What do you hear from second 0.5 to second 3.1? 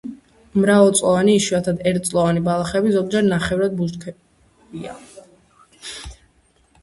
მრავალწლოვანი, იშვიათად ერთწლოვანი ბალახები,